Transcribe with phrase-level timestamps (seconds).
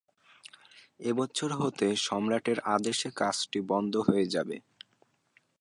[0.99, 4.57] এ বছর হতে সম্রাটের আদেশে কাজটি বন্ধ হয়ে যায়।